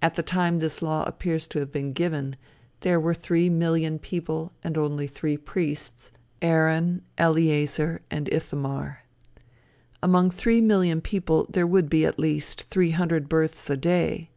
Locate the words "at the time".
0.00-0.60